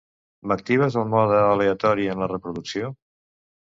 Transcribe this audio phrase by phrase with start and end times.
[0.51, 2.95] M'actives el mode aleatori en la reproducció?